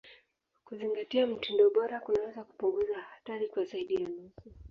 [0.65, 4.43] Kuzingatia mtindo bora kunaweza kupunguza hatari kwa zaidi ya nusu.